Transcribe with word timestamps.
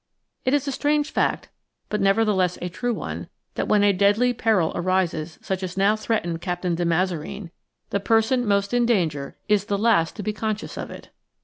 It 0.45 0.55
is 0.55 0.67
a 0.67 0.71
strange 0.71 1.11
fact, 1.11 1.49
but 1.87 2.01
nevertheless 2.01 2.57
a 2.59 2.69
true 2.69 2.91
one, 2.91 3.27
that 3.53 3.67
when 3.67 3.83
a 3.83 3.93
deadly 3.93 4.33
peril 4.33 4.71
arises 4.73 5.37
such 5.43 5.61
as 5.61 5.77
now 5.77 5.95
threatened 5.95 6.41
Captain 6.41 6.73
de 6.73 6.85
Mazareen, 6.85 7.51
the 7.91 7.99
person 7.99 8.43
most 8.47 8.73
in 8.73 8.87
danger 8.87 9.37
is 9.47 9.65
the 9.65 9.77
last 9.77 10.15
to 10.15 10.23
be 10.23 10.33
conscious 10.33 10.75
of 10.75 10.89
it. 10.89 11.09